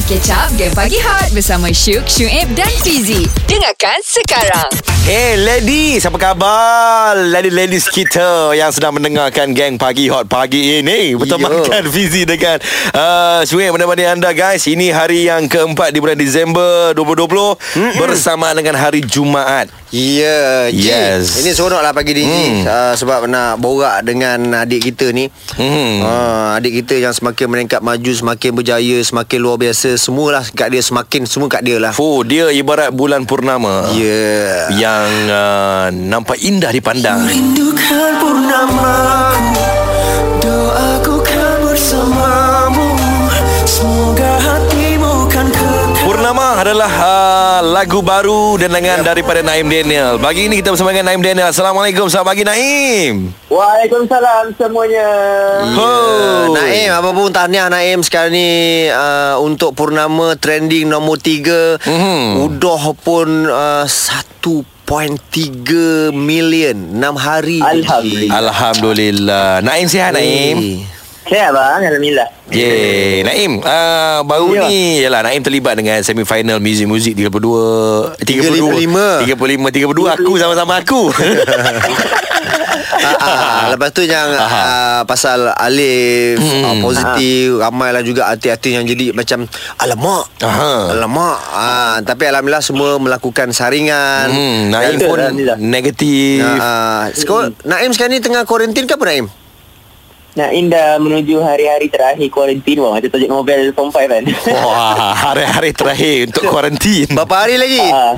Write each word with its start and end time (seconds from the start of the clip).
Mari 0.00 0.16
catch 0.16 0.32
up 0.32 0.48
Game 0.56 0.72
Pagi 0.72 0.96
Hot 1.04 1.28
Bersama 1.36 1.68
Syuk, 1.76 2.08
Syuib 2.08 2.48
dan 2.56 2.72
Fizi 2.80 3.28
Dengarkan 3.44 4.00
sekarang 4.00 4.72
Hey 5.04 5.36
ladies, 5.36 6.08
apa 6.08 6.16
khabar? 6.16 7.16
Ladies-ladies 7.20 7.84
kita 7.92 8.56
yang 8.56 8.72
sedang 8.72 8.96
mendengarkan 8.96 9.52
Gang 9.52 9.76
Pagi 9.76 10.08
Hot 10.08 10.24
pagi 10.24 10.80
ini 10.80 11.12
Bertemankan 11.20 11.84
Fizi 11.92 12.24
dengan 12.24 12.56
uh, 12.96 13.44
Syuib 13.44 13.76
menemani 13.76 14.08
anda 14.08 14.32
guys 14.32 14.64
Ini 14.64 14.88
hari 14.88 15.28
yang 15.28 15.44
keempat 15.52 15.92
di 15.92 16.00
bulan 16.00 16.16
Disember 16.16 16.96
2020 16.96 17.20
Mm-mm. 17.76 18.00
Bersama 18.00 18.56
dengan 18.56 18.80
hari 18.80 19.04
Jumaat 19.04 19.68
Ya, 19.90 20.70
yeah, 20.70 20.70
Yes. 20.70 21.42
Ini 21.42 21.50
seronok 21.50 21.82
lah 21.82 21.90
pagi 21.90 22.14
ni 22.14 22.22
hmm. 22.22 22.62
uh, 22.62 22.94
Sebab 22.94 23.26
nak 23.26 23.58
borak 23.58 24.06
dengan 24.06 24.64
adik 24.64 24.88
kita 24.94 25.10
ni 25.12 25.26
Hmm. 25.58 25.98
uh, 26.06 26.54
Adik 26.54 26.86
kita 26.86 27.02
yang 27.02 27.10
semakin 27.10 27.50
meningkat 27.50 27.82
maju 27.82 28.12
Semakin 28.14 28.54
berjaya 28.54 29.02
Semakin 29.02 29.38
luar 29.42 29.58
biasa 29.58 29.89
Semualah 29.96 30.44
kat 30.52 30.74
dia 30.74 30.82
Semakin 30.82 31.24
semua 31.24 31.48
kat 31.48 31.62
dia 31.64 31.78
lah. 31.80 31.94
Fuh, 31.94 32.26
dia 32.26 32.50
ibarat 32.52 32.90
bulan 32.92 33.24
purnama. 33.24 33.88
Ya. 33.94 34.04
Yeah. 34.04 34.58
Yang 34.76 35.10
uh, 35.30 35.86
nampak 35.90 36.38
indah 36.42 36.70
dipandang 36.74 37.26
Rindukan 37.26 38.10
purnamaku 38.20 39.70
Doaku 40.40 41.20
kan 41.20 41.60
bersamamu. 41.60 42.88
Semoga 43.68 44.40
kan 44.40 44.59
Purnama 46.30 46.62
adalah 46.62 46.92
uh, 46.94 47.58
lagu 47.74 48.06
baru 48.06 48.54
dendangan 48.54 49.02
daripada 49.02 49.42
Naim 49.42 49.66
Daniel. 49.66 50.14
Pagi 50.14 50.46
ini 50.46 50.62
kita 50.62 50.70
bersama 50.70 50.94
dengan 50.94 51.10
Naim 51.10 51.26
Daniel. 51.26 51.50
Assalamualaikum. 51.50 52.06
Selamat 52.06 52.30
pagi 52.30 52.46
Naim. 52.46 53.34
Waalaikumsalam 53.50 54.54
semuanya. 54.54 55.10
Oh. 55.74 56.54
Naim 56.54 56.94
Apa 56.94 57.10
pun 57.10 57.34
tahniah 57.34 57.66
Naim 57.66 58.06
Sekarang 58.06 58.30
ni 58.30 58.46
uh, 58.94 59.42
Untuk 59.42 59.74
Purnama 59.74 60.38
Trending 60.38 60.86
nombor 60.86 61.18
3 61.18 61.82
Mhm. 61.82 62.46
Udah 62.46 62.94
pun 62.94 63.50
uh, 63.50 63.82
1.3 63.90 66.14
million 66.14 66.78
6 66.94 67.10
hari 67.18 67.58
Alhamdulillah. 67.58 68.38
Alhamdulillah. 68.38 69.48
Naim 69.66 69.90
sihat 69.90 70.14
Naim. 70.14 70.62
Eh. 70.62 70.99
Sihat 71.30 71.54
bang, 71.54 71.80
Alhamdulillah. 71.86 72.28
Yeay 72.50 73.22
Naim 73.22 73.62
uh, 73.62 74.26
Baru 74.26 74.50
Ya. 74.52 74.66
ni 74.66 74.98
Yalah 74.98 75.22
Naim 75.22 75.38
terlibat 75.38 75.78
dengan 75.78 76.02
Semifinal 76.02 76.58
Music 76.58 76.90
Music 76.90 77.14
32 77.14 78.18
32 78.18 79.22
35 79.22 79.30
32 79.30 80.18
Aku 80.18 80.32
sama-sama 80.34 80.82
aku 80.82 81.14
ah, 83.00 83.16
ah, 83.16 83.62
Lepas 83.70 83.94
tu 83.94 84.02
yang 84.02 84.34
ah, 84.34 85.06
Pasal 85.06 85.46
Alif 85.52 86.42
Hmm. 86.42 86.64
ah, 86.64 86.74
Positif 86.82 87.54
Ramai 87.56 87.94
lah 87.94 88.02
juga 88.02 88.26
artis-artis 88.26 88.72
yang 88.72 88.82
jadi 88.82 89.14
Macam 89.14 89.46
Alamak 89.78 90.26
Aha. 90.42 90.90
Alamak 90.90 91.38
ah, 91.48 91.96
Tapi 92.02 92.26
Alhamdulillah 92.26 92.64
semua 92.64 92.98
melakukan 92.98 93.54
saringan 93.54 94.26
hmm, 94.26 94.74
Naim 94.74 94.98
pun. 94.98 95.18
Negatif 95.62 96.42
Ah, 96.58 97.06
sekarang, 97.14 97.54
Naim 97.62 97.94
sekarang 97.94 98.10
ni 98.10 98.20
tengah 98.20 98.42
kuarantin 98.42 98.90
ke 98.90 98.94
apa 98.94 99.06
Naim? 99.06 99.30
Naim 100.38 100.70
dah 100.70 100.94
menuju 101.02 101.42
hari-hari 101.42 101.90
terakhir 101.90 102.26
kuarantin 102.30 102.78
bang. 102.78 102.92
Macam 102.94 103.10
tajuk 103.10 103.30
novel 103.30 103.60
Form 103.74 103.90
5 103.90 104.06
kan. 104.06 104.22
Wah 104.62 105.10
Hari-hari 105.26 105.70
terakhir 105.74 106.30
Untuk 106.30 106.46
kuarantin 106.46 107.10
Berapa 107.10 107.34
hari 107.46 107.58
lagi? 107.58 107.82
Ah, 107.90 108.14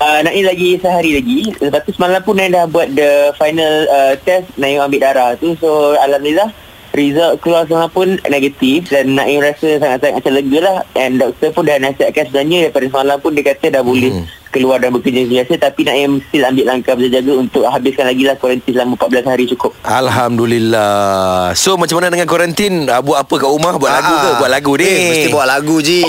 uh, 0.00 0.18
Naim 0.24 0.44
lagi 0.48 0.80
sehari 0.80 1.20
lagi. 1.20 1.52
Lepas 1.60 1.84
tu 1.84 1.92
semalam 1.92 2.24
pun 2.24 2.34
Naim 2.40 2.48
dah 2.48 2.64
buat 2.64 2.88
the 2.96 3.36
final 3.36 3.84
uh, 3.92 4.16
test. 4.24 4.48
Naim 4.56 4.80
ambil 4.80 5.04
darah 5.04 5.36
tu. 5.36 5.52
So 5.60 5.92
Alhamdulillah 6.00 6.48
result 6.94 7.42
keluar 7.42 7.66
semua 7.66 7.90
pun 7.90 8.16
negatif 8.30 8.86
dan 8.88 9.18
Naim 9.18 9.42
rasa 9.42 9.82
sangat-sangat 9.82 10.22
macam 10.22 10.32
lega 10.38 10.58
lah 10.62 10.76
and 10.94 11.18
doktor 11.18 11.50
pun 11.50 11.66
dah 11.66 11.76
nasihatkan 11.82 12.30
sebenarnya 12.30 12.70
daripada 12.70 12.86
semalam 12.86 13.16
pun 13.18 13.30
dia 13.34 13.44
kata 13.50 13.66
dah 13.74 13.82
boleh 13.82 14.10
Hmm. 14.14 14.26
Keluar 14.54 14.78
dan 14.78 14.94
bekerja 14.94 15.26
biasa 15.26 15.58
tapi 15.58 15.82
Naim 15.82 16.22
still 16.30 16.46
ambil 16.46 16.70
langkah 16.70 16.94
berjaga 16.94 17.32
untuk 17.34 17.66
habiskan 17.66 18.06
lagi 18.06 18.22
lah 18.22 18.38
kuarantin 18.38 18.70
selama 18.70 18.94
14 18.94 19.26
hari 19.26 19.44
cukup. 19.50 19.74
Alhamdulillah. 19.82 21.50
So 21.58 21.74
macam 21.74 21.98
mana 21.98 22.14
dengan 22.14 22.30
kuarantin? 22.30 22.86
Uh, 22.86 23.02
Buat 23.02 23.26
apa 23.26 23.34
kat 23.34 23.50
rumah? 23.50 23.74
Buat 23.74 23.92
lagu 23.98 24.14
ke? 24.14 24.28
Ah, 24.30 24.34
Buat 24.38 24.50
lagu 24.54 24.72
ni 24.78 24.86
eh, 24.86 24.98
Mesti 25.10 25.28
buat 25.34 25.46
lagu 25.50 25.76
Ji. 25.82 26.04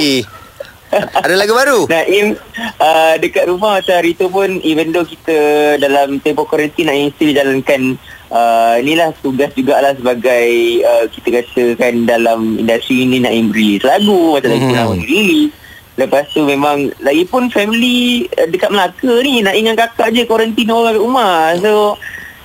Ada 0.96 1.34
lagu 1.36 1.52
baru? 1.52 1.80
Naim 1.90 2.38
uh, 2.78 3.14
dekat 3.18 3.50
rumah 3.50 3.82
macam 3.82 3.96
hari 3.98 4.14
tu 4.14 4.30
pun 4.30 4.62
even 4.62 4.94
though 4.94 5.04
kita 5.04 5.36
dalam 5.76 6.22
tempoh 6.22 6.46
kuarantin 6.46 6.88
Naim 6.88 7.10
still 7.12 7.34
jalankan 7.34 7.98
uh, 8.30 8.78
inilah 8.80 9.12
tugas 9.20 9.52
jugalah 9.58 9.92
sebagai 9.98 10.48
uh, 10.86 11.04
kita 11.10 11.42
katakan 11.42 12.06
dalam 12.06 12.62
industri 12.62 13.04
ini 13.04 13.20
Naim 13.20 13.50
release 13.52 13.84
lagu. 13.84 14.38
Macam 14.38 14.54
lagu 14.54 14.66
Hmm. 14.70 14.78
Naim 14.78 15.02
release 15.04 15.65
Lepas 15.96 16.28
tu 16.30 16.42
memang 16.42 16.92
Lagipun 17.00 17.48
family 17.48 18.28
uh, 18.30 18.46
Dekat 18.46 18.68
Melaka 18.68 19.14
ni 19.22 19.40
Nak 19.40 19.54
dengan 19.54 19.76
kakak 19.76 20.12
je 20.12 20.24
Kuarantin 20.24 20.68
orang 20.68 20.92
kat 20.92 21.00
rumah. 21.00 21.36
So 21.58 21.96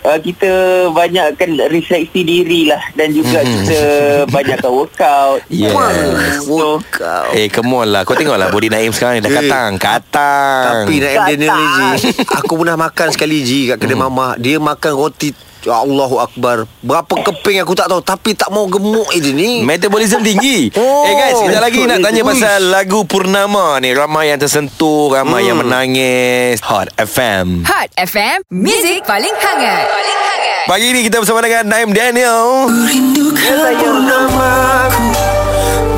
uh, 0.01 0.19
Kita 0.19 0.51
Banyakkan 0.89 1.59
refleksi 1.67 2.21
diri 2.21 2.67
lah. 2.67 2.79
Dan 2.93 3.11
juga 3.11 3.41
Mhm. 3.41 3.51
kita 3.51 3.81
Banyakkan 4.31 4.71
workout. 4.71 5.41
Yes. 5.47 5.75
so, 6.41 6.79
Workout. 6.79 7.33
Eh 7.33 7.47
come 7.47 7.75
on 7.77 7.89
lah. 7.89 8.03
Kau 8.03 8.15
tengok 8.15 8.35
lah 8.35 8.49
Body 8.49 8.69
Naim 8.69 8.91
sekarang 8.91 9.19
ni 9.19 9.23
Dah 9.23 9.29
Eh. 9.29 9.37
katang 9.37 9.73
Katang. 9.77 10.87
Tapi 10.87 10.95
Naim 10.97 11.19
Daniel 11.27 11.51
ni 11.51 11.67
Ji. 11.99 12.11
Aku 12.39 12.55
pernah 12.55 12.79
makan 12.79 13.09
sekali 13.11 13.43
Ji 13.43 13.67
Kat 13.67 13.77
kedai 13.77 13.99
mama. 13.99 14.35
Dia 14.37 14.57
makan 14.57 14.93
roti 14.95 15.35
Allahu 15.63 16.17
Akbar. 16.19 16.65
Berapa 16.81 17.11
keping 17.23 17.61
aku 17.61 17.73
tak 17.73 17.87
tahu 17.87 18.01
Tapi 18.01 18.33
tak 18.33 18.49
mau 18.49 18.65
gemuk 18.65 19.11
dia 19.11 19.31
ni. 19.31 19.61
Metabolism 19.61 20.21
tinggi. 20.21 20.73
Oh, 20.73 21.05
Eh 21.05 21.13
guys 21.13 21.35
Sekejap 21.37 21.61
lagi 21.61 21.81
nak 21.83 21.99
tanya 22.01 22.23
uish. 22.23 22.29
pasal 22.35 22.61
Lagu 22.67 23.01
Purnama 23.05 23.77
ni. 23.79 23.91
Ramai 23.91 24.29
yang 24.29 24.39
tersentuh 24.39 25.11
Ramai 25.11 25.43
Hmm. 25.43 25.49
yang 25.49 25.59
menangis. 25.59 26.61
Hot 26.63 26.89
FM 26.95 27.65
Hot 27.65 27.91
FM 27.95 28.41
Music 28.49 29.03
paling 29.03 29.33
hangat. 29.33 29.85
Paling 29.85 30.21
hangat. 30.23 30.65
Pagi 30.67 30.87
ni 30.91 31.01
kita 31.03 31.19
bersama 31.19 31.41
dengan 31.41 31.67
Naim 31.67 31.91
Daniel. 31.91 32.69
Rindukan 32.69 33.59
purnamaku 33.75 35.07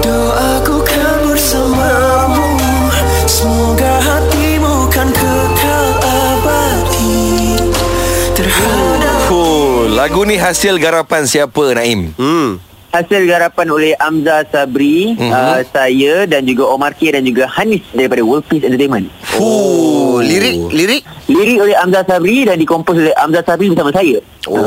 Doaku 0.00 0.76
kan 0.82 1.16
bersamamu 1.22 2.31
Lagu 9.92 10.24
ni 10.24 10.40
hasil 10.40 10.80
garapan 10.80 11.28
siapa 11.28 11.76
Naim? 11.76 12.16
Hmm 12.16 12.56
Hasil 12.92 13.24
garapan 13.24 13.72
oleh 13.72 13.92
Amza 13.96 14.44
Sabri, 14.44 15.16
Mhm. 15.16 15.24
mm-hmm. 15.24 15.32
uh, 15.32 15.64
saya 15.64 16.14
dan 16.26 16.44
juga 16.44 16.68
Omar 16.68 16.92
K 16.92 17.08
dan 17.10 17.24
juga 17.24 17.48
Hanis 17.48 17.80
daripada 17.88 18.20
World 18.20 18.44
Peace 18.44 18.60
Entertainment. 18.60 19.08
Oh 19.34 20.20
Lirik 20.20 20.68
Lirik 20.68 21.00
Lirik 21.24 21.56
oleh 21.58 21.72
Amza 21.72 22.04
Sabri 22.04 22.44
dan 22.44 22.56
dikompos 22.56 22.92
oleh 22.94 23.16
Amza 23.16 23.40
Sabri 23.40 23.68
bersama 23.68 23.88
saya. 23.90 24.20
Oh, 24.44 24.60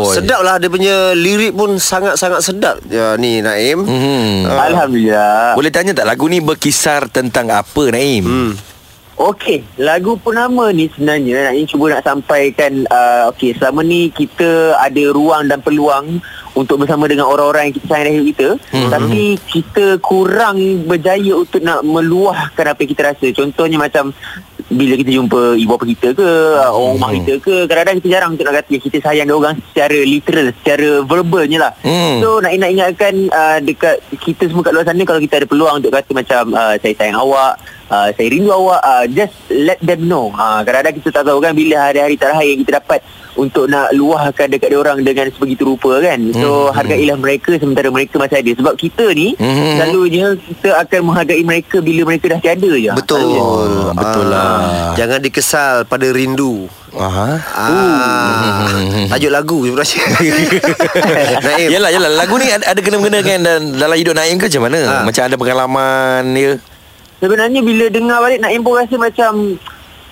sedap 0.08 0.40
lah 0.40 0.56
dia 0.56 0.68
punya 0.68 1.12
lirik 1.12 1.52
pun 1.52 1.76
sangat-sangat 1.76 2.40
sedap. 2.40 2.76
Ya 2.88 3.20
ni 3.20 3.40
Naim. 3.40 3.84
Hmm. 3.84 4.48
Ah. 4.48 4.64
Alhamdulillah. 4.64 5.52
Boleh 5.52 5.68
tanya 5.68 5.92
tak 5.92 6.08
lagu 6.08 6.24
ni 6.24 6.40
berkisar 6.40 7.04
tentang 7.06 7.48
apa 7.48 7.82
Naim? 7.88 8.24
Hmm. 8.24 8.52
Okey, 9.18 9.66
lagu 9.76 10.14
Purnama 10.14 10.70
ni 10.70 10.86
sebenarnya 10.88 11.50
Naim 11.50 11.66
cuba 11.66 11.90
nak 11.90 12.06
sampaikan 12.06 12.86
uh, 12.86 13.26
okey, 13.28 13.50
selama 13.52 13.82
ni 13.82 14.08
kita 14.08 14.78
ada 14.78 15.02
ruang 15.10 15.42
dan 15.44 15.58
peluang 15.58 16.22
untuk 16.54 16.78
bersama 16.78 17.04
dengan 17.04 17.26
orang-orang 17.26 17.66
yang 17.66 17.76
kita 17.76 17.86
sayang 17.88 18.14
dalam 18.14 18.26
kita 18.26 18.48
Mhm. 18.70 18.90
tapi 18.90 19.22
kita 19.44 19.84
kurang 19.98 20.58
berjaya 20.84 21.34
untuk 21.34 21.58
nak 21.60 21.82
meluahkan 21.82 22.62
apa 22.64 22.78
yang 22.78 22.90
kita 22.90 23.02
rasa. 23.04 23.26
Contohnya 23.32 23.74
macam 23.76 24.14
bila 24.68 24.94
kita 24.94 25.10
jumpa 25.10 25.56
ibu 25.56 25.66
bapa 25.66 25.84
kita 25.88 26.08
ke 26.12 26.28
uh, 26.54 26.68
orang 26.68 26.92
rumah 26.94 27.10
kita 27.16 27.32
ke 27.40 27.54
kadang-kadang 27.64 27.96
kita 27.98 28.08
jarang 28.12 28.30
untuk 28.36 28.44
nak 28.44 28.56
kata 28.60 28.74
kita 28.76 28.96
sayang 29.00 29.24
dia 29.24 29.32
orang 29.32 29.56
secara 29.64 29.98
literal 29.98 30.46
secara 30.52 30.88
verbalnya 31.02 31.58
lah 31.58 31.72
Hmm. 31.80 32.20
so 32.20 32.36
nak, 32.36 32.52
nak 32.52 32.68
ingatkan 32.68 33.32
uh, 33.32 33.58
dekat 33.58 33.96
kita 34.20 34.44
semua 34.44 34.60
kat 34.60 34.76
luar 34.76 34.84
sana 34.84 35.00
kalau 35.02 35.24
kita 35.24 35.40
ada 35.40 35.48
peluang 35.48 35.80
untuk 35.80 35.88
kata 35.88 36.10
macam 36.12 36.52
uh, 36.52 36.76
saya 36.76 36.92
sayang 36.92 37.16
awak 37.16 37.56
uh, 37.88 38.08
saya 38.10 38.28
rindu 38.28 38.48
awak 38.48 38.80
uh, 38.80 39.04
just 39.06 39.32
let 39.48 39.80
them 39.80 40.04
know 40.04 40.30
uh, 40.30 40.60
kadang-kadang 40.60 40.96
kita 40.96 41.08
tak 41.10 41.24
tahu 41.24 41.38
kan 41.38 41.52
bila 41.52 41.76
hari-hari 41.82 42.14
terakhir 42.14 42.46
yang 42.46 42.60
kita 42.60 42.72
dapat 42.78 43.00
untuk 43.34 43.64
nak 43.64 43.94
luahkan 43.94 44.50
dekat 44.50 44.66
dia 44.66 44.76
orang 44.76 44.98
dengan 45.00 45.30
sebegitu 45.30 45.62
rupa 45.64 46.00
kan 46.00 46.18
so 46.34 46.48
Hmm. 46.68 46.74
hargailah 46.74 47.14
mereka 47.14 47.54
sementara 47.54 47.86
mereka 47.88 48.18
masih 48.18 48.36
ada 48.36 48.50
sebab 48.52 48.74
kita 48.74 49.06
ni 49.12 49.38
Hmm. 49.38 49.78
selalunya 49.78 50.26
kita 50.34 50.74
akan 50.76 51.00
menghargai 51.04 51.42
mereka 51.42 51.76
bila 51.78 52.02
mereka 52.04 52.26
dah 52.28 52.40
tiada 52.40 52.72
je 52.72 52.90
Betul. 52.90 53.22
Ah, 53.30 53.94
betul 53.94 54.26
lah. 54.26 54.58
Jangan 54.94 55.18
dikesal 55.20 55.74
pada 55.84 56.06
rindu. 56.08 56.66
Aha. 56.90 57.28
Ah, 57.52 58.74
tajuk 59.06 59.30
lagu 59.30 59.58
sebenarnya. 59.62 60.02
Naim. 61.46 61.68
Yalah 61.70 61.90
yalah 61.92 62.10
lagu 62.16 62.34
ni 62.36 62.48
ada, 62.48 62.64
ada 62.66 62.80
kena-mengena 62.80 63.20
kan 63.20 63.38
dan 63.38 63.60
dalam 63.72 63.96
hidup 63.96 64.14
Naim 64.16 64.36
ke 64.36 64.48
macam 64.48 64.62
mana? 64.66 64.80
Ha. 64.82 64.94
Macam 65.04 65.22
ada 65.22 65.36
pengalaman 65.36 66.22
dia. 66.34 66.52
Sebenarnya 67.18 67.60
bila 67.60 67.86
dengar 67.88 68.18
balik 68.18 68.38
Naim 68.38 68.60
pun 68.60 68.74
rasa 68.74 68.94
macam 68.94 69.58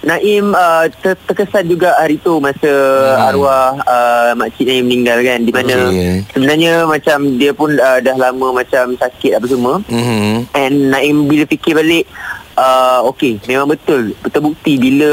Naim 0.02 0.50
uh, 0.50 0.86
ter- 0.96 1.18
terkesan 1.20 1.66
juga 1.66 1.90
hari 1.96 2.14
tu 2.16 2.38
masa 2.38 2.68
hmm. 2.68 3.26
arwah 3.26 3.74
uh, 3.80 4.30
makcik 4.34 4.62
Naim 4.64 4.84
meninggal 4.84 5.18
kan 5.20 5.40
di 5.40 5.50
mana 5.50 5.74
Okey. 5.84 6.22
sebenarnya 6.30 6.72
macam 6.84 7.18
dia 7.34 7.50
pun 7.50 7.74
uh, 7.74 7.98
dah 7.98 8.14
lama 8.16 8.54
macam 8.54 8.94
sakit 8.94 9.34
apa 9.34 9.46
semua 9.46 9.82
Mhm. 9.84 10.46
and 10.52 10.76
Naim 10.88 11.26
bila 11.26 11.42
fikir 11.44 11.74
balik 11.74 12.06
Uh, 12.56 13.04
okay 13.04 13.36
Memang 13.44 13.68
betul 13.68 14.16
Terbukti 14.24 14.80
bila 14.80 15.12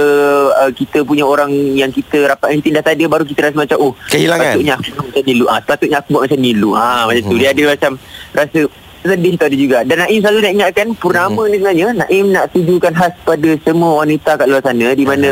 uh, 0.55 0.71
Kita 0.71 1.03
punya 1.03 1.27
orang 1.27 1.51
Yang 1.75 1.99
kita 1.99 2.31
rapat 2.31 2.55
Yang 2.55 2.59
kita 2.63 2.71
dah 2.71 2.83
tak 2.87 2.93
ada 2.95 3.05
Baru 3.11 3.27
kita 3.27 3.39
rasa 3.43 3.59
macam 3.59 3.77
Oh 3.83 3.91
Kehilangan. 4.07 4.63
Sepatutnya 4.63 4.73
aku 4.79 4.87
buat 4.87 5.03
macam 5.03 5.19
ni 5.19 5.33
dulu 5.35 5.45
ah, 5.45 5.59
Sepatutnya 5.59 5.97
aku 5.99 6.07
buat 6.07 6.23
macam 6.23 6.39
ni 6.39 6.51
dulu 6.55 6.69
ah, 6.71 7.01
Macam 7.03 7.23
tu 7.27 7.35
Dia 7.35 7.49
ada 7.51 7.63
macam 7.67 7.91
Rasa 8.31 8.59
sedih 9.03 9.33
tu 9.35 9.43
ada 9.43 9.57
juga 9.57 9.77
Dan 9.83 9.97
Naim 9.99 10.19
selalu 10.23 10.39
nak 10.39 10.53
ingatkan 10.55 10.87
Purnama 10.95 11.41
ni 11.51 11.55
sebenarnya 11.59 11.87
Naim 11.91 12.25
nak 12.31 12.45
tujukan 12.55 12.93
khas 12.95 13.13
Pada 13.27 13.49
semua 13.61 13.91
wanita 14.03 14.31
kat 14.39 14.47
luar 14.47 14.63
sana 14.63 14.87
Di 14.95 15.05
mana 15.05 15.29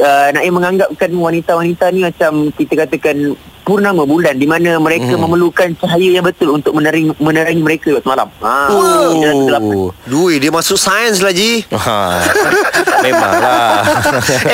uh, 0.00 0.28
Naim 0.32 0.52
menganggapkan 0.56 1.10
Wanita-wanita 1.12 1.84
ni 1.92 2.00
macam 2.08 2.32
Kita 2.52 2.72
katakan 2.86 3.36
Purnama 3.62 4.02
bulan 4.02 4.34
Di 4.34 4.48
mana 4.50 4.74
mereka 4.82 5.14
memerlukan 5.14 5.70
Cahaya 5.78 6.18
yang 6.18 6.26
betul 6.26 6.58
Untuk 6.58 6.74
menerangi, 6.74 7.14
menerangi 7.22 7.62
mereka 7.62 7.94
Semalam 8.02 8.26
ah, 8.42 8.66
kegelapan. 9.14 9.76
Oh. 9.78 9.90
Dui 10.02 10.42
dia 10.42 10.50
masuk 10.50 10.74
sains 10.74 11.22
lah 11.22 11.30
Ji 11.30 11.62
Ha. 11.82 12.22
Memanglah. 13.02 13.82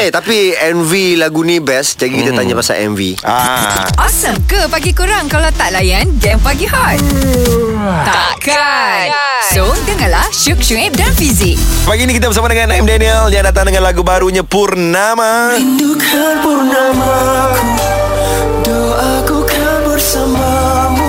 Eh 0.00 0.08
tapi 0.08 0.56
MV 0.56 1.20
lagu 1.20 1.44
ni 1.44 1.60
best 1.60 2.00
Jadi 2.00 2.24
kita 2.24 2.30
tanya 2.32 2.56
pasal 2.56 2.88
MV 2.92 3.20
ah. 3.24 3.84
Awesome 4.00 4.40
ke 4.48 4.64
pagi 4.68 4.92
kurang 4.92 5.28
kalau 5.28 5.48
tak 5.56 5.72
layan 5.76 6.08
game 6.20 6.40
pagi 6.40 6.64
hot? 6.68 7.00
Takkan. 8.48 9.12
So, 9.52 9.68
dengarlah 9.84 10.24
Syuk 10.32 10.64
Syuib 10.64 10.96
dan 10.96 11.12
Fizik. 11.12 11.60
Pagi 11.84 12.08
ni 12.08 12.16
kita 12.16 12.32
bersama 12.32 12.48
dengan 12.48 12.72
Naim 12.72 12.88
Daniel 12.88 13.28
Yang 13.28 13.52
datang 13.52 13.68
dengan 13.68 13.84
lagu 13.84 14.00
barunya 14.00 14.40
Purnama 14.40 15.52
Rindukan 15.52 16.40
purnamaku 16.40 17.68
Doaku 18.64 19.38
kan 19.44 19.84
bersamamu 19.84 21.08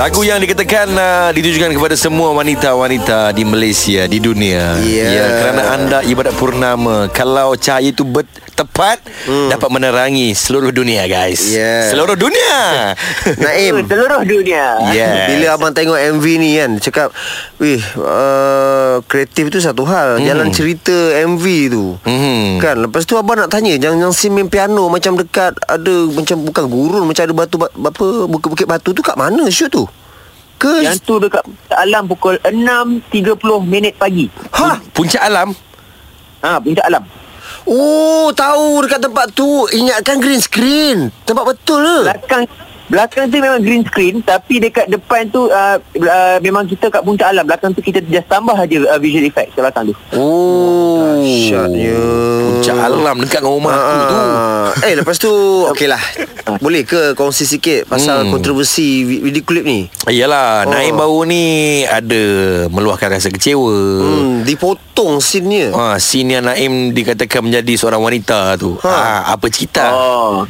Lagu 0.00 0.24
yang 0.24 0.40
dikatakan 0.40 0.88
uh, 0.96 1.28
ditujukan 1.36 1.76
kepada 1.76 1.94
semua 1.94 2.34
wanita-wanita 2.34 3.30
di 3.30 3.46
Malaysia, 3.46 4.02
di 4.10 4.18
dunia. 4.18 4.74
Ya. 4.82 5.06
Ya, 5.14 5.26
kerana 5.38 5.62
anda 5.78 5.98
ibadat 6.02 6.34
purnama. 6.34 7.06
Kalau 7.14 7.54
cahaya 7.54 7.94
itu 7.94 8.02
bet- 8.02 8.26
tepat, 8.62 8.98
hmm. 9.26 9.50
dapat 9.50 9.68
menerangi 9.68 10.32
seluruh 10.32 10.70
dunia, 10.70 11.04
guys. 11.04 11.42
Ya. 11.48 11.88
Seluruh 11.88 12.14
dunia. 12.14 12.94
Naim 13.44 13.84
Seluruh 13.84 14.22
dunia 14.22 14.78
yes. 14.90 15.28
Bila 15.28 15.46
abang 15.54 15.72
tengok 15.72 15.94
MV 15.94 16.24
ni 16.36 16.50
kan 16.54 16.70
Cakap 16.78 17.08
Wih 17.56 17.80
uh, 17.96 19.00
Kreatif 19.04 19.48
tu 19.48 19.58
satu 19.58 19.82
hal 19.84 20.18
Hmm. 20.18 20.26
Jalan 20.26 20.48
cerita 20.50 20.92
MV 21.24 21.44
tu 21.68 21.84
Mhm. 22.02 22.58
Kan 22.58 22.76
Lepas 22.80 23.02
tu 23.02 23.14
abang 23.14 23.34
nak 23.34 23.48
tanya 23.48 23.74
Yang, 23.74 23.94
yang 23.98 24.12
scene 24.12 24.32
main 24.32 24.46
piano 24.46 24.86
Macam 24.86 25.14
dekat 25.14 25.56
Ada 25.62 25.94
macam 26.08 26.36
bukan 26.42 26.64
gurun 26.66 27.04
Macam 27.04 27.22
ada 27.22 27.34
batu 27.34 27.56
ba- 27.56 27.72
Apa 27.72 28.06
Bukit-bukit 28.26 28.66
batu 28.66 28.90
tu 28.90 29.00
kat 29.00 29.14
mana 29.14 29.46
shoot 29.48 29.68
tu 29.68 29.84
Ke 30.56 30.82
Yang 30.82 31.00
tu 31.02 31.16
dekat 31.18 31.42
alam 31.72 32.04
pukul 32.04 32.36
6.30 32.38 33.10
minit 33.62 33.96
pagi. 33.96 34.28
Ha 34.52 34.78
Puncak 34.92 35.22
alam. 35.22 35.50
Ha, 36.38 36.58
puncak 36.58 36.84
alam. 36.84 37.02
Oh 37.66 38.34
tahu 38.34 38.82
dekat 38.86 39.00
tempat 39.02 39.26
tu. 39.34 39.66
Ingatkan 39.70 40.18
green 40.18 40.42
screen. 40.42 41.14
Tempat 41.22 41.44
betul 41.54 41.80
ke? 41.82 41.98
Belakang 42.10 42.44
belakang 42.92 43.24
tu 43.26 43.40
memang 43.40 43.56
green 43.58 43.82
screen 43.82 44.20
tapi 44.20 44.60
dekat 44.60 44.84
depan 44.86 45.24
tu 45.26 45.48
uh, 45.48 45.80
uh, 45.80 46.36
memang 46.38 46.68
kita 46.68 46.86
kat 46.86 47.00
puncak 47.00 47.24
alam. 47.26 47.42
Belakang 47.42 47.72
tu 47.72 47.80
kita 47.80 48.04
just 48.04 48.28
tambah 48.28 48.52
aja 48.52 48.76
uh, 48.86 49.00
visual 49.00 49.24
effect 49.24 49.50
kat 49.50 49.62
belakang 49.62 49.88
tu. 49.88 49.94
Oh 50.12 51.00
Dahsyatnya 51.14 51.98
Puncak 52.52 52.76
alam 52.78 53.16
dekat 53.18 53.40
dengan 53.40 53.54
rumah 53.54 53.72
aku 53.72 54.02
tu. 54.04 54.16
Ah. 54.18 54.68
Eh 54.82 54.94
lepas 54.94 55.16
tu 55.16 55.32
Okey 55.72 55.86
lah 55.86 56.00
Boleh 56.58 56.82
ke 56.82 57.14
kongsi 57.14 57.44
sikit 57.44 57.86
Pasal 57.86 58.22
Hmm. 58.22 58.30
kontroversi 58.30 59.02
vi- 59.02 59.20
video 59.20 59.40
klip 59.40 59.62
ni 59.62 59.86
Iyalah, 60.04 60.62
Oh. 60.62 60.70
Naim 60.70 60.94
baru 60.94 61.24
ni 61.24 61.42
ada 61.82 62.22
meluahkan 62.68 63.08
rasa 63.10 63.28
kecewa. 63.28 63.72
hmm, 63.72 64.44
Dipotong 64.44 65.18
scene-nya 65.18 65.72
Ha, 65.72 65.96
scene 65.96 66.34
yang 66.34 66.44
Naim 66.44 66.90
dikatakan 66.90 67.40
menjadi 67.42 67.72
seorang 67.74 68.00
wanita 68.00 68.54
tu. 68.56 68.76
Ha. 68.78 68.90
Ha. 68.90 69.18
apa 69.32 69.46
cerita? 69.46 69.84
Oh. 69.90 70.44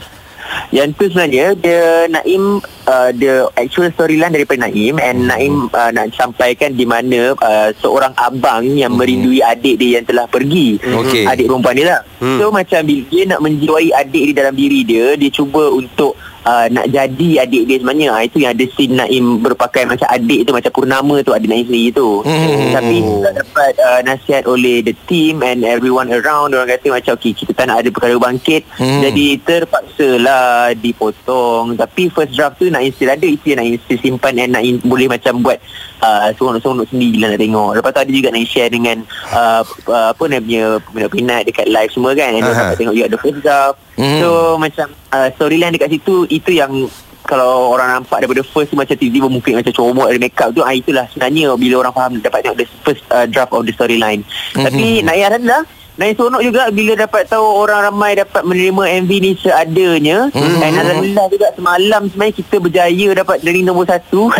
Yang 0.72 0.88
tu 0.96 1.04
sebenarnya 1.12 1.52
dia 1.52 2.08
Naim 2.08 2.64
uh, 2.88 3.10
the 3.12 3.44
actual 3.60 3.92
storyline 3.92 4.32
daripada 4.32 4.64
Naim 4.64 4.96
and 4.96 5.28
Naim 5.28 5.68
uh, 5.68 5.92
nak 5.92 6.16
sampaikan 6.16 6.72
di 6.72 6.88
mana 6.88 7.36
uh, 7.36 7.68
seorang 7.76 8.16
abang 8.16 8.64
yang 8.72 8.96
merindui 8.96 9.44
adik 9.44 9.76
dia 9.76 10.00
yang 10.00 10.08
telah 10.08 10.24
pergi. 10.24 10.80
Okey. 10.80 11.28
Adik 11.28 11.52
perempuan 11.52 11.76
dia 11.76 11.86
lah. 11.92 12.00
Hmm. 12.24 12.40
So 12.40 12.48
macam 12.48 12.80
bila 12.88 13.04
dia 13.12 13.22
nak 13.28 13.40
menjiwai 13.44 13.88
adik 13.92 14.22
dia 14.32 14.34
dalam 14.40 14.54
diri 14.56 14.80
dia, 14.80 15.12
dia 15.20 15.28
cuba 15.28 15.68
untuk 15.76 16.16
Uh, 16.42 16.66
nak 16.74 16.90
jadi 16.90 17.46
adik 17.46 17.70
dia 17.70 17.76
sebenarnya. 17.78 18.08
Uh, 18.10 18.22
Itu 18.26 18.42
yang 18.42 18.52
ada 18.58 18.64
scene 18.74 18.98
Naim 18.98 19.38
berpakaian 19.38 19.86
macam 19.86 20.10
adik 20.10 20.42
tu 20.42 20.50
Macam 20.50 20.72
Purnama 20.74 21.16
tu 21.22 21.30
Adik 21.30 21.46
Naim 21.46 21.64
sendiri 21.70 21.94
tu. 21.94 22.18
Hmm. 22.26 22.74
Tapi 22.74 22.96
tak 23.22 23.32
dapat 23.38 23.72
uh, 23.78 24.00
nasihat 24.02 24.42
oleh 24.50 24.82
the 24.82 24.94
team 25.06 25.46
And 25.46 25.62
everyone 25.62 26.10
around. 26.10 26.54
Orang 26.54 26.66
kata 26.66 26.90
macam 26.90 27.14
Okay 27.14 27.30
kita 27.30 27.54
tak 27.54 27.70
nak 27.70 27.86
ada 27.86 27.88
perkara 27.94 28.18
bangkit. 28.18 28.66
Hmm. 28.74 29.00
Jadi 29.06 29.38
terpaksa 29.38 30.08
lah 30.18 30.74
Dipotong. 30.74 31.78
Tapi 31.78 32.10
first 32.10 32.34
draft 32.34 32.58
tu 32.58 32.66
Naim 32.66 32.90
still 32.90 33.14
ada 33.14 33.26
Itu 33.26 33.54
yang 33.54 33.62
Naim 33.62 33.78
still 33.78 34.02
simpan 34.02 34.34
And 34.42 34.58
Naim 34.58 34.82
boleh 34.82 35.06
macam 35.06 35.46
buat 35.46 35.62
uh, 36.02 36.28
Seronok-seronok 36.34 36.90
sendiri 36.90 37.22
lah 37.22 37.28
nak 37.32 37.40
tengok. 37.40 37.70
Lepas 37.78 37.90
tu 37.94 38.00
ada 38.02 38.12
juga 38.12 38.28
Naim 38.34 38.46
share 38.46 38.68
dengan 38.68 39.06
uh, 39.32 39.62
uh, 39.88 40.10
Apa 40.12 40.24
namanya 40.28 40.82
Peminat-peminat 40.84 41.42
dekat 41.48 41.66
live 41.70 41.90
semua 41.94 42.12
kan. 42.12 42.34
Dapat 42.34 42.76
tengok 42.76 42.94
juga 42.98 43.08
the 43.08 43.20
first 43.20 43.40
draft 43.40 43.78
Hmm. 43.92 44.24
So 44.24 44.56
macam 44.56 44.88
uh, 45.12 45.28
Storyline 45.36 45.76
dekat 45.76 45.92
situ 45.92 46.24
Itu 46.32 46.48
yang 46.48 46.88
kalau 47.22 47.70
orang 47.70 48.02
nampak 48.02 48.18
daripada 48.24 48.42
first 48.42 48.74
tu 48.74 48.76
macam 48.76 48.98
tiba-tiba 48.98 49.30
mungkin 49.30 49.54
macam 49.54 49.72
comot 49.72 50.10
ada 50.10 50.18
make 50.18 50.34
up 50.42 50.50
tu 50.50 50.62
ah 50.66 50.74
itulah 50.74 51.06
sebenarnya 51.14 51.54
bila 51.54 51.86
orang 51.86 51.94
faham 51.94 52.12
dapat 52.18 52.38
tengok 52.42 52.58
the 52.58 52.66
first 52.82 53.02
uh, 53.14 53.26
draft 53.30 53.54
of 53.54 53.62
the 53.62 53.72
storyline. 53.72 54.26
Mhm. 54.58 54.64
tapi 54.66 54.86
Naya 55.06 55.30
Alhamdulillah 55.30 55.62
Naya 55.92 56.16
seronok 56.16 56.40
juga 56.40 56.62
bila 56.68 56.96
dapat 56.96 57.28
tahu 57.28 57.44
orang 57.44 57.84
ramai 57.84 58.16
dapat 58.16 58.40
menerima 58.42 58.82
MV 58.98 59.10
ni 59.12 59.30
seadanya. 59.36 60.32
Mhm. 60.32 60.56
dan 60.56 60.72
Alhamdulillah 60.74 61.26
juga 61.28 61.48
semalam 61.52 62.02
sebenarnya 62.06 62.34
kita 62.34 62.56
berjaya 62.58 63.06
dapat 63.14 63.36
trending 63.38 63.66
nombor 63.66 63.84
satu. 63.84 64.32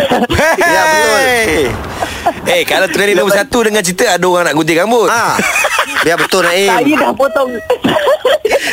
Ya 0.57 0.81
betul. 0.83 1.21
Eh 2.47 2.61
kalau 2.63 2.87
trending 2.87 3.15
nombor 3.15 3.35
satu 3.35 3.61
Dengan 3.61 3.81
cerita 3.81 4.09
Ada 4.09 4.25
orang 4.25 4.43
nak 4.45 4.55
gunting 4.55 4.77
rambut. 4.77 5.07
Ah, 5.07 5.37
Biar 6.01 6.17
betul 6.17 6.41
Naim. 6.41 6.67
Saya 6.67 6.95
dah 6.97 7.11
potong. 7.13 7.49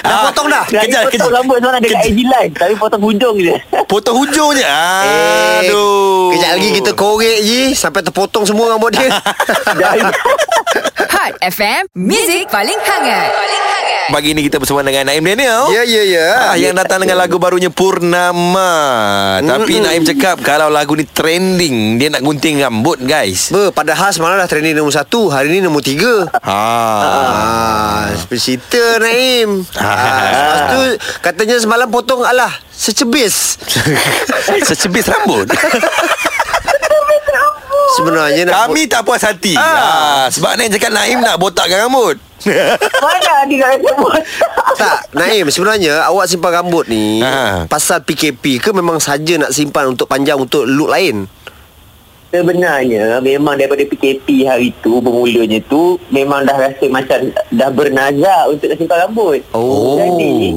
Dah 0.01 0.19
potong 0.25 0.47
dah? 0.49 0.65
Saya 0.65 0.81
Kejap, 0.81 1.03
potong 1.05 1.13
kejap. 1.21 1.37
rambut 1.37 1.57
seorang 1.61 1.81
dekat 1.81 1.99
Kejap. 2.01 2.11
IG 2.11 2.21
live 2.25 2.53
Tapi 2.57 2.75
potong 2.75 3.03
hujung 3.03 3.37
je. 3.37 3.55
Potong 3.85 4.17
hujung 4.17 4.51
je? 4.53 4.65
Aduh. 4.65 6.33
Kejap 6.33 6.51
lagi 6.57 6.69
kita 6.75 6.91
korek 6.93 7.39
je 7.41 7.61
Sampai 7.73 8.01
terpotong 8.01 8.43
semua 8.43 8.73
rambut 8.73 8.89
dia. 8.91 9.13
Dah- 9.79 10.11
Hot 11.11 11.35
FM, 11.43 11.91
Music 11.93 12.47
paling 12.49 12.79
hangat. 12.79 13.29
Paling 13.29 13.63
hangat. 13.67 14.09
Pagi 14.11 14.35
ni 14.35 14.43
kita 14.43 14.59
bersama 14.59 14.83
dengan 14.83 15.07
Naim 15.07 15.23
Daniel 15.23 15.71
Ya 15.71 15.87
ya 15.87 16.03
ya 16.03 16.29
Ah, 16.51 16.57
yang 16.59 16.75
datang 16.75 16.99
dengan 16.99 17.15
lagu 17.15 17.39
barunya 17.39 17.71
Purnama 17.71 18.75
Tapi 19.39 19.79
Naim 19.79 20.03
cakap 20.03 20.43
Kalau 20.43 20.67
lagu 20.67 20.99
ni 20.99 21.07
trending 21.07 21.95
Dia 21.95 22.11
nak 22.11 22.19
gunting 22.21 22.59
rambut 22.59 22.99
guys 22.99 23.55
Ber, 23.55 23.71
padahal 23.71 24.11
semalam 24.11 24.35
dah 24.35 24.51
trending 24.51 24.75
nombor 24.75 24.91
satu 24.91 25.31
Hari 25.31 25.55
ni 25.55 25.63
nombor 25.63 25.87
tiga 25.87 26.27
Ha. 26.43 26.59
Ah, 26.59 28.05
cerita 28.27 28.99
Naim. 28.99 29.63
Ah, 29.79 30.27
lepas 30.27 30.61
tu 30.67 30.81
katanya 31.21 31.57
semalam 31.61 31.87
potong 31.87 32.25
alah 32.25 32.51
secebis. 32.73 33.61
Secebis 34.69 35.07
rambut 35.07 35.47
Sebenarnya 38.01 38.43
nak 38.49 38.55
Kami 38.65 38.83
tak 38.89 39.05
puas 39.05 39.21
hati 39.21 39.53
Ah. 39.55 39.61
ah. 39.61 40.25
Sebab 40.27 40.57
Naim 40.57 40.73
cakap 40.73 40.91
Naim 40.91 41.21
nak 41.21 41.37
botakkan 41.37 41.85
rambut 41.85 42.17
Mana 43.05 43.19
dia 43.45 43.61
nak 43.61 43.85
sebut 43.85 44.13
tak 44.73 44.99
Naim 45.13 45.45
sebenarnya 45.47 46.09
awak 46.09 46.25
simpan 46.25 46.57
rambut 46.57 46.89
ni 46.89 47.21
Ha. 47.21 47.69
pasal 47.69 48.01
PKP 48.01 48.57
ke 48.57 48.73
memang 48.73 48.97
saja 48.97 49.37
nak 49.37 49.53
simpan 49.53 49.93
untuk 49.93 50.09
panjang 50.09 50.41
untuk 50.41 50.65
look 50.65 50.89
lain? 50.89 51.29
Sebenarnya 52.31 53.19
memang 53.19 53.59
daripada 53.59 53.83
PKP 53.83 54.47
hari 54.47 54.71
tu 54.79 55.03
bermulanya 55.03 55.59
tu 55.61 55.99
memang 56.09 56.47
dah 56.47 56.55
rasa 56.55 56.87
macam 56.87 57.27
dah 57.51 57.69
bernazar 57.69 58.47
untuk 58.47 58.71
nak 58.71 58.79
simpan 58.79 58.99
rambut. 59.03 59.43
Oh. 59.51 59.99
Jadi 59.99 60.55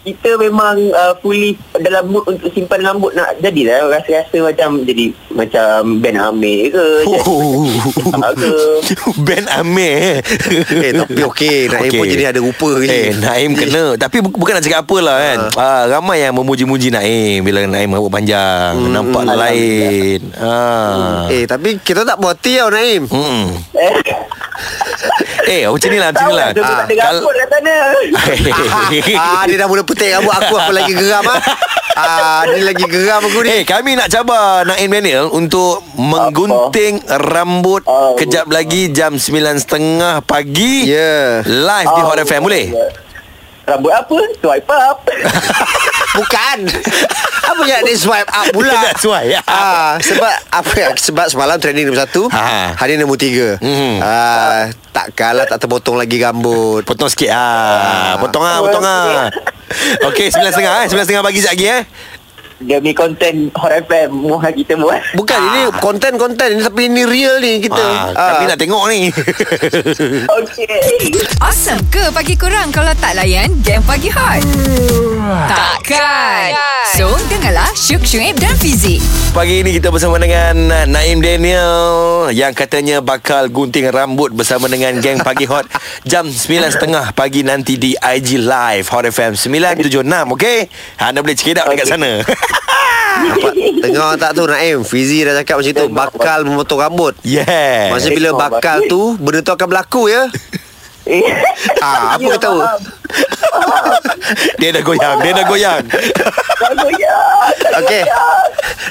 kita 0.00 0.36
memang 0.36 0.88
uh, 0.90 1.12
fully 1.18 1.52
dalam 1.74 2.08
mood 2.08 2.24
untuk 2.24 2.48
simpan 2.50 2.80
rambut 2.80 3.12
nak 3.12 3.36
jadilah 3.38 3.90
rasa-rasa 3.90 4.38
macam 4.40 4.80
jadi 4.82 5.10
macam 5.28 5.98
Ben 5.98 6.16
Amir 6.16 6.70
ke 6.70 6.86
Oh. 7.04 7.66
jadi 8.08 8.32
ke 8.32 8.52
Ben 9.26 9.44
Amir 9.50 10.22
Eh 10.86 10.92
tapi 10.92 11.20
okey 11.24 11.68
Naim 11.68 11.90
pun 11.92 12.06
jadi 12.06 12.24
ada 12.30 12.40
rupa 12.40 12.68
Eh 12.80 13.10
je. 13.10 13.18
Naim 13.18 13.50
kena 13.52 13.84
Tapi 14.00 14.16
bu- 14.20 14.32
bukan 14.32 14.56
nak 14.56 14.64
cakap 14.64 14.80
apa 14.82 14.96
lah 14.98 15.16
kan 15.18 15.38
ah. 15.54 15.82
Ramai 15.88 16.22
yang 16.22 16.34
memuji-muji 16.34 16.88
Naim 16.88 17.42
Bila 17.42 17.64
Naim 17.64 17.90
rambut 17.90 18.10
panjang 18.10 18.74
hmm. 18.74 18.90
Nampak 18.90 19.22
lain 19.26 20.20
ah. 20.36 21.28
Eh 21.28 21.44
tapi 21.44 21.76
kita 21.78 22.02
tak 22.02 22.16
puas 22.16 22.32
hati 22.32 22.56
tau 22.56 22.70
Naim. 22.70 23.02
Hmm. 23.04 23.44
Eh, 25.48 25.62
macam 25.64 25.88
ni 25.88 25.98
lah 25.98 26.08
Macam 26.12 26.24
ni 26.28 26.34
lah 26.36 26.48
lah 26.48 26.48
Sebab 26.52 26.72
tak 26.76 26.84
ada 26.84 26.94
rambut 27.08 27.32
kat 27.32 27.48
sana 27.48 27.74
ah, 29.16 29.42
Dia 29.48 29.56
dah 29.56 29.66
mula 29.66 29.82
petik 29.82 30.08
rambut 30.12 30.34
aku 30.36 30.54
Aku 30.60 30.72
lagi 30.76 30.92
geram 30.92 31.24
ah. 31.24 31.38
ah, 31.96 32.40
Dia 32.44 32.62
lagi 32.68 32.84
geram 32.84 33.20
aku 33.24 33.38
ni 33.42 33.48
Eh 33.50 33.62
kami 33.64 33.96
nak 33.96 34.08
cabar 34.12 34.68
Naim 34.68 34.92
Daniel 34.92 35.32
Untuk 35.32 35.82
Menggunting 35.96 37.00
Rambut 37.08 37.82
Oh. 37.88 38.12
Kejap 38.14 38.52
lagi 38.52 38.92
Jam 38.92 39.16
9.30 39.16 40.28
pagi 40.28 40.92
Ya 40.92 41.40
Live 41.42 41.88
di 41.88 42.02
Hot 42.04 42.18
FM 42.20 42.44
Boleh? 42.44 42.66
Rambut 43.64 43.92
apa? 43.92 44.16
Swipe 44.40 44.68
up 44.68 44.98
Bukan 46.18 46.58
Apa 47.48 47.62
yang 47.64 47.80
dia 47.80 47.94
swipe 47.94 48.26
up 48.26 48.46
pula 48.50 48.68
Dia 48.68 48.84
dah 48.84 48.94
swipe 48.94 49.38
up. 49.38 49.46
ah, 49.46 49.92
Sebab 49.98 50.34
apa 50.50 50.70
Sebab 50.94 51.26
semalam 51.28 51.56
training 51.56 51.86
nombor 51.86 52.02
satu 52.02 52.26
Ha. 52.28 52.74
Hari 52.74 52.94
ni 52.94 53.02
nombor 53.02 53.16
tiga 53.16 53.54
Mhm. 53.58 53.98
ah, 53.98 54.66
Takkanlah 54.90 55.46
tak 55.46 55.62
terpotong 55.62 55.94
lagi 55.94 56.18
rambut 56.18 56.82
Potong 56.82 57.06
sikit 57.06 57.30
ah. 57.30 58.18
Potong 58.18 58.42
ah, 58.42 58.58
potong 58.58 58.84
ah. 58.84 59.30
Okey, 60.04 60.28
9.30 60.28 60.64
eh. 60.64 60.86
9.30 60.88 61.20
pagi 61.20 61.38
sekejap 61.38 61.52
lagi 61.52 61.66
eh. 61.68 61.82
Demi 62.58 62.90
konten 62.90 63.54
Hot 63.54 63.70
FM 63.86 64.10
Muha 64.18 64.50
kita 64.50 64.74
buat 64.74 64.98
Bukan 65.14 65.38
ini 65.38 65.60
konten-konten 65.78 66.58
ni 66.58 66.62
Tapi 66.66 66.90
ini 66.90 67.06
real 67.06 67.38
ni 67.38 67.62
kita 67.62 67.78
Ah, 67.78 68.34
kami 68.34 68.50
nak 68.50 68.58
tengok 68.58 68.84
ni. 68.90 69.14
Okay 70.42 71.14
Awesome 71.38 71.78
ke 71.86 72.10
pagi 72.10 72.34
kurang 72.34 72.74
kalau 72.74 72.90
tak 72.98 73.14
layan 73.14 73.54
game 73.62 73.82
pagi 73.82 74.10
hot? 74.10 74.42
Takkan. 75.46 76.50
So, 76.96 77.14
dengarlah 77.28 77.70
Syuk 77.74 78.02
Syuib 78.02 78.34
dan 78.36 78.56
Fizik. 78.56 78.98
Pagi 79.28 79.62
ini 79.62 79.70
kita 79.70 79.88
bersama 79.88 80.18
dengan 80.18 80.56
uh, 80.68 80.84
Naim 80.84 81.22
Daniel 81.22 81.78
yang 82.30 82.50
katanya 82.50 82.98
bakal 82.98 83.46
gunting 83.46 83.86
rambut 83.86 84.34
bersama 84.34 84.66
dengan 84.66 84.98
geng 84.98 85.22
Pagi 85.22 85.46
Hot 85.46 85.62
jam 86.02 86.26
9.30 86.26 87.14
pagi 87.14 87.46
nanti 87.46 87.78
di 87.78 87.94
IG 87.94 88.40
Live 88.40 88.90
Hot 88.90 89.06
FM 89.06 89.38
976 89.38 90.02
okey? 90.34 90.58
Anda 90.98 91.22
boleh 91.22 91.36
check 91.38 91.54
it 91.54 91.62
out 91.62 91.70
dekat 91.70 91.86
Okey. 91.86 91.94
sana. 91.94 92.10
Nampak 93.18 93.52
Tengok 93.54 94.12
tak 94.14 94.30
tu 94.32 94.42
Naim 94.46 94.78
Fizi 94.82 95.26
dah 95.26 95.34
cakap 95.34 95.58
macam 95.58 95.74
tu 95.74 95.86
Bakal 95.90 96.38
memotong 96.46 96.78
rambut 96.78 97.18
yeah. 97.26 97.90
Maksudnya 97.90 98.14
bila 98.14 98.30
bakal 98.38 98.86
tu 98.86 99.18
Benda 99.18 99.42
tu 99.42 99.50
akan 99.50 99.66
berlaku 99.66 100.06
ya 100.06 100.30
Ah, 101.82 102.14
apa 102.14 102.22
Ya, 102.22 102.38
kau 102.38 102.38
tahu? 102.38 102.58
Dia 104.60 104.74
dah 104.74 104.82
goyang, 104.84 105.16
dia 105.24 105.32
dah 105.32 105.44
goyang. 105.46 105.82
Dah 105.88 106.72
goyang 106.76 107.32
Okey. 107.80 108.02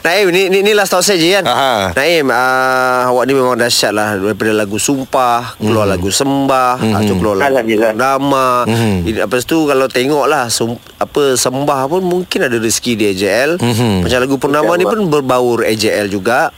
Naim 0.01 0.27
ni, 0.31 0.47
ni 0.47 0.63
ni 0.63 0.71
last 0.71 0.95
talk 0.95 1.03
saja 1.03 1.41
kan. 1.41 1.45
Aha. 1.45 1.73
Naim 1.93 2.31
uh, 2.31 3.11
awak 3.11 3.27
ni 3.27 3.33
memang 3.35 3.59
dahsyat 3.59 3.91
lah 3.91 4.15
daripada 4.15 4.55
lagu 4.55 4.79
Sumpah, 4.79 5.59
keluar 5.59 5.85
Mhm. 5.85 5.93
lagu 5.93 6.09
Sembah, 6.09 6.79
mm. 6.79 7.05
tu 7.05 7.13
keluar 7.19 7.35
lagu 7.37 7.49
Alhamdulillah. 7.53 7.91
Drama. 7.93 8.47
Ini 8.65 9.27
Lepas 9.27 9.43
tu 9.43 9.67
kalau 9.67 9.85
tengok 9.91 10.25
lah 10.25 10.47
sum, 10.47 10.79
apa 10.97 11.35
Sembah 11.35 11.85
pun 11.85 12.01
mungkin 12.01 12.47
ada 12.47 12.55
rezeki 12.55 12.91
di 12.95 13.03
AJL. 13.13 13.51
Mhm. 13.59 14.07
Macam 14.07 14.19
lagu 14.23 14.35
Purnama 14.39 14.71
ni 14.73 14.85
pun 14.87 15.05
berbaur 15.05 15.67
AJL 15.67 16.07
juga. 16.07 16.49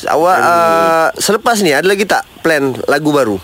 Awak 0.00 0.36
uh, 0.38 1.08
selepas 1.16 1.60
ni 1.60 1.76
ada 1.76 1.84
lagi 1.84 2.04
tak 2.04 2.24
plan 2.40 2.72
lagu 2.88 3.12
baru? 3.12 3.36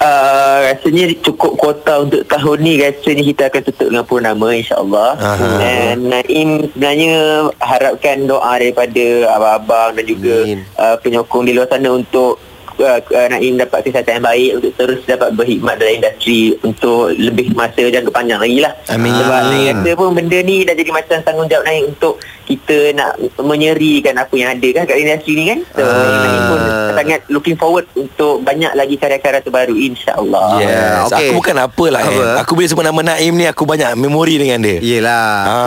Uh, 0.00 0.64
rasanya 0.64 1.12
cukup 1.20 1.60
kuota 1.60 2.00
untuk 2.00 2.24
tahun 2.24 2.56
ni 2.64 2.80
rasanya 2.80 3.20
kita 3.20 3.42
akan 3.52 3.60
tutup 3.68 3.86
dengan 3.92 4.04
purnama 4.08 4.48
insyaAllah 4.48 5.12
dan 5.60 6.08
Naim 6.08 6.72
sebenarnya 6.72 7.12
harapkan 7.60 8.24
doa 8.24 8.56
daripada 8.56 9.28
abang-abang 9.36 9.92
dan 9.92 10.04
juga 10.08 10.36
Amin. 10.40 10.64
uh, 10.80 10.96
penyokong 11.04 11.44
di 11.44 11.52
luar 11.52 11.68
sana 11.68 11.92
untuk 11.92 12.40
uh, 12.80 12.96
uh, 12.96 13.28
Naim 13.28 13.60
dapat 13.60 13.84
kesihatan 13.84 14.12
yang 14.16 14.24
baik 14.24 14.50
untuk 14.56 14.72
terus 14.72 15.00
dapat 15.04 15.36
berkhidmat 15.36 15.76
dalam 15.76 15.92
industri 16.00 16.40
untuk 16.64 17.12
lebih 17.12 17.52
masa 17.52 17.84
jangka 17.84 18.08
panjang 18.08 18.40
lagi 18.40 18.58
lah 18.64 18.72
Amin. 18.88 19.12
sebab 19.12 19.40
Naim 19.52 19.84
rasa 19.84 19.90
pun 20.00 20.16
benda 20.16 20.38
ni 20.40 20.64
dah 20.64 20.72
jadi 20.72 20.90
macam 20.96 21.20
tanggungjawab 21.20 21.64
Naim 21.68 21.92
untuk 21.92 22.16
kita 22.48 22.90
nak 22.96 23.14
menyerikan 23.38 24.16
apa 24.16 24.32
yang 24.34 24.56
ada 24.56 24.68
kan 24.74 24.82
kat 24.82 24.96
industri 24.96 25.36
ni 25.36 25.44
kan 25.44 25.60
so 25.70 25.84
Ah. 25.84 26.24
Naim 26.24 26.40
pun 26.48 26.60
sangat 26.94 27.20
looking 27.28 27.56
forward 27.56 27.86
untuk 27.92 28.42
banyak 28.42 28.72
lagi 28.74 28.94
karya-karya 28.96 29.40
terbaru 29.40 29.74
insyaAllah 29.74 30.48
Yes. 30.60 30.70
Ah, 30.70 30.98
okey. 31.06 31.28
Aku 31.30 31.32
bukan 31.40 31.56
apalah 31.56 32.02
Apa? 32.02 32.12
eh. 32.12 32.36
Aku 32.42 32.52
bila 32.54 32.66
sebut 32.66 32.84
nama 32.84 33.00
Naim 33.02 33.32
ni 33.34 33.46
aku 33.46 33.62
banyak 33.64 33.94
memori 33.94 34.36
dengan 34.36 34.60
dia. 34.60 34.78
Yelah. 34.80 35.34
Ah, 35.46 35.66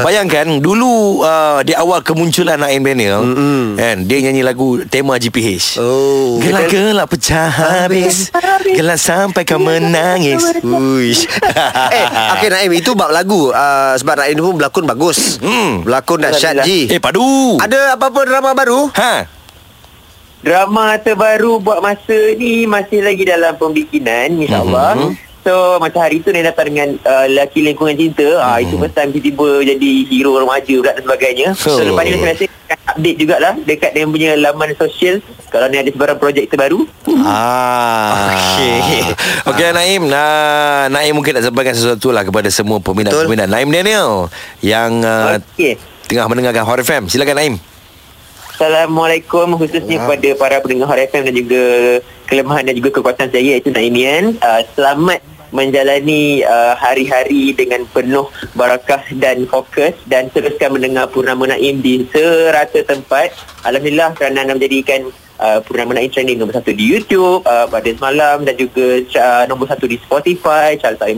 bayangkan 0.06 0.58
dulu 0.58 1.20
uh, 1.20 1.60
di 1.62 1.74
awal 1.74 2.00
kemunculan 2.00 2.58
Naim 2.58 2.82
Daniel 2.82 3.22
kan 3.76 3.96
dia 4.04 4.18
nyanyi 4.24 4.42
lagu 4.42 4.82
tema 4.86 5.16
GPH. 5.16 5.78
Oh. 5.78 6.40
Gelak-gelak 6.40 7.06
pecah 7.06 7.48
habis 7.48 8.30
Gelak 8.64 9.00
sampai 9.00 9.42
kau 9.42 9.58
menangis 9.58 10.42
Uish. 10.62 11.26
eh, 11.96 12.06
okey 12.38 12.48
Naim 12.48 12.72
itu 12.74 12.92
bab 12.94 13.10
lagu. 13.10 13.50
Uh, 13.50 13.94
sebab 13.96 14.20
Naim 14.20 14.38
pun 14.38 14.54
berlakon 14.56 14.84
bagus. 14.86 15.38
Hmm. 15.38 15.82
Berlakon 15.82 16.22
dahsyat 16.22 16.62
Ji. 16.62 16.90
Eh 16.90 17.00
padu 17.00 17.56
Ada 17.58 17.94
apa-apa 17.96 18.20
drama 18.26 18.50
baru? 18.52 18.90
Ha 18.94 19.39
Drama 20.40 20.96
terbaru 20.96 21.60
buat 21.60 21.84
masa 21.84 22.16
ni 22.34 22.64
masih 22.64 23.04
lagi 23.04 23.28
dalam 23.28 23.52
pembikinan 23.60 24.40
insyaAllah. 24.40 24.96
Mhm. 24.96 25.12
So 25.40 25.80
macam 25.80 26.04
hari 26.04 26.20
tu 26.20 26.32
Naim 26.32 26.44
datang 26.44 26.68
dengan 26.68 27.00
uh, 27.00 27.24
lelaki 27.24 27.64
lingkungan 27.64 27.96
cinta. 27.96 28.40
Ah 28.40 28.60
itu 28.60 28.76
first 28.76 28.92
time 28.92 29.08
tiba-tiba 29.08 29.64
jadi 29.64 29.90
hero 30.08 30.36
remaja 30.36 30.74
pula 30.76 30.92
dan 30.92 31.02
sebagainya. 31.04 31.48
So, 31.56 31.76
Oh. 31.76 31.80
lepas 31.80 32.04
ni 32.04 32.16
biasa 32.16 32.42
akan 32.44 32.78
update 32.92 33.16
jugalah 33.16 33.54
dekat 33.64 33.90
dia 33.92 34.04
punya 34.04 34.30
laman 34.36 34.76
sosial 34.76 35.24
kalau 35.48 35.66
ni 35.68 35.80
ada 35.80 35.88
sebarang 35.88 36.20
projek 36.20 36.44
terbaru. 36.48 36.84
Ah. 37.24 38.32
Okey. 38.32 39.00
Okey 39.48 39.68
Naim 39.72 40.02
nah, 40.08 40.88
Naim 40.88 41.12
mungkin 41.16 41.36
nak 41.36 41.48
sampaikan 41.48 41.72
sesuatu 41.72 42.12
lah 42.12 42.24
Kepada 42.24 42.48
semua 42.52 42.80
peminat-peminat 42.80 43.48
Naim 43.48 43.68
Daniel 43.68 44.28
Yang 44.60 44.90
uh, 45.04 45.36
Okey. 45.36 45.74
Tengah 46.06 46.26
mendengarkan 46.28 46.64
Hot 46.64 46.80
FM 46.80 47.08
Silakan 47.08 47.36
Naim 47.36 47.54
Assalamualaikum 48.60 49.56
khususnya 49.56 50.04
kepada 50.04 50.36
para 50.36 50.60
pendengar 50.60 50.92
Hot 50.92 51.00
FM 51.00 51.32
dan 51.32 51.32
juga 51.32 51.64
kelemahan 52.28 52.68
dan 52.68 52.76
juga 52.76 52.92
kekuatan 52.92 53.32
saya 53.32 53.56
iaitu 53.56 53.72
Naimian. 53.72 54.36
Uh, 54.36 54.60
selamat 54.76 55.24
menjalani 55.48 56.44
uh, 56.44 56.76
hari-hari 56.76 57.56
dengan 57.56 57.88
penuh 57.88 58.28
barakah 58.52 59.00
dan 59.16 59.48
fokus 59.48 59.96
dan 60.04 60.28
teruskan 60.28 60.76
mendengar 60.76 61.08
Purnama 61.08 61.48
Naim 61.48 61.80
di 61.80 62.04
serata 62.12 62.84
tempat. 62.84 63.32
Alhamdulillah 63.64 64.12
kerana 64.12 64.44
anda 64.44 64.52
menjadikan 64.52 65.08
uh, 65.40 65.58
Purnama 65.64 65.96
Naim 65.96 66.12
trending 66.12 66.36
nombor 66.36 66.60
satu 66.60 66.70
di 66.76 66.84
YouTube 66.84 67.42
uh, 67.48 67.66
pada 67.66 67.88
semalam 67.88 68.44
dan 68.44 68.54
juga 68.54 69.00
uh, 69.02 69.44
nombor 69.48 69.66
satu 69.72 69.88
di 69.88 69.96
Spotify, 69.96 70.76
chart 70.76 71.00
50. 71.00 71.16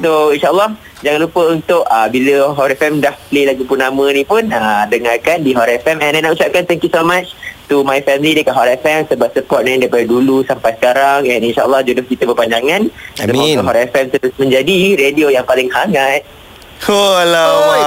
So 0.00 0.30
insyaAllah 0.30 0.78
jangan 1.02 1.20
lupa 1.26 1.42
untuk 1.52 1.82
uh, 1.84 2.06
bila 2.08 2.54
Hot 2.54 2.70
FM 2.72 3.02
dah 3.02 3.12
play 3.28 3.44
lagu 3.44 3.66
Purnama 3.66 4.06
ni 4.14 4.22
pun 4.22 4.46
uh, 4.48 4.86
dengarkan 4.86 5.42
di 5.42 5.52
Hot 5.52 5.68
FM 5.68 5.98
and 6.00 6.16
I 6.16 6.20
nak 6.22 6.38
ucapkan 6.38 6.64
thank 6.64 6.86
you 6.86 6.92
so 6.92 7.02
much 7.02 7.34
to 7.66 7.82
my 7.82 7.98
family 8.00 8.38
dekat 8.38 8.54
Hot 8.54 8.70
FM 8.70 9.10
sebab 9.10 9.34
support 9.34 9.66
ni 9.66 9.76
daripada 9.82 10.06
dulu 10.06 10.46
sampai 10.46 10.78
sekarang. 10.78 11.26
And 11.26 11.42
insyaAllah 11.42 11.82
jodoh 11.82 12.06
kita 12.06 12.24
berpanjangan. 12.24 12.88
Amin. 13.26 13.58
semoga 13.58 13.74
Hot 13.74 13.78
FM 13.90 14.06
terus 14.14 14.34
menjadi 14.38 14.76
radio 14.94 15.26
yang 15.28 15.44
paling 15.44 15.68
hangat. 15.74 16.22
Oh 16.84 17.16
alamak 17.16 17.80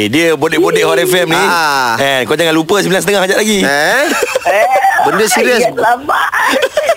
Cik, 0.00 0.08
dia 0.08 0.32
bodek-bodek 0.32 0.80
Hot 0.80 0.96
FM 0.96 1.28
ni 1.28 1.36
Ah. 1.36 1.92
eh, 2.00 2.24
Kau 2.24 2.32
jangan 2.32 2.56
lupa 2.56 2.80
9.30 2.80 3.04
sekejap 3.04 3.36
lagi 3.36 3.60
Eh? 3.60 4.04
eh, 4.48 4.64
Benda 5.04 5.28
serius. 5.36 5.60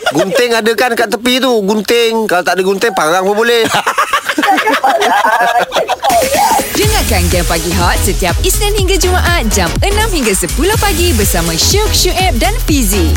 Gunting 0.07 0.55
ada 0.55 0.72
kan 0.72 0.95
kat 0.95 1.12
tepi 1.12 1.43
tu 1.43 1.51
Gunting 1.60 2.31
Kalau 2.31 2.39
tak 2.39 2.55
ada 2.55 2.63
gunting 2.63 2.95
Parang 2.95 3.27
pun 3.27 3.36
boleh 3.36 3.67
Dengarkan 6.74 7.27
Game 7.27 7.43
Pagi 7.43 7.75
Hot 7.75 8.00
setiap 8.00 8.39
Isnin 8.39 8.72
hingga 8.74 8.95
Jumaat 8.95 9.51
jam 9.51 9.67
6 9.77 9.91
hingga 10.10 10.31
10 10.31 10.48
pagi 10.79 11.12
bersama 11.12 11.51
Syuk, 11.53 11.91
Syuib 11.91 12.39
dan 12.39 12.55
Fizi. 12.63 13.12